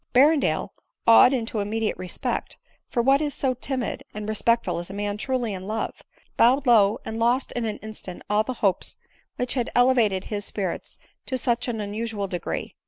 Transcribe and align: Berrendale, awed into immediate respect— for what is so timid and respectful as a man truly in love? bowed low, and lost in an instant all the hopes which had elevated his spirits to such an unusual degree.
Berrendale, 0.13 0.73
awed 1.05 1.31
into 1.31 1.59
immediate 1.59 1.95
respect— 1.95 2.57
for 2.89 3.03
what 3.03 3.21
is 3.21 3.35
so 3.35 3.53
timid 3.53 4.03
and 4.15 4.27
respectful 4.27 4.79
as 4.79 4.89
a 4.89 4.95
man 4.95 5.15
truly 5.15 5.53
in 5.53 5.67
love? 5.67 6.01
bowed 6.37 6.65
low, 6.65 6.97
and 7.05 7.19
lost 7.19 7.51
in 7.51 7.65
an 7.65 7.77
instant 7.83 8.23
all 8.27 8.41
the 8.43 8.53
hopes 8.65 8.97
which 9.35 9.53
had 9.53 9.69
elevated 9.75 10.25
his 10.25 10.43
spirits 10.43 10.97
to 11.27 11.37
such 11.37 11.67
an 11.67 11.79
unusual 11.79 12.27
degree. 12.27 12.75